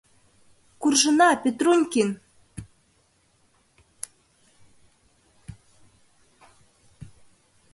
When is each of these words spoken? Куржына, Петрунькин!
Куржына, 0.81 1.29
Петрунькин! 1.43 2.09